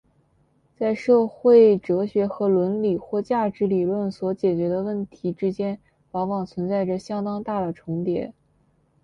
[0.75, 8.33] 在社会哲学和伦理或价值理论所解决的问题之间往往存在着相当大的重叠。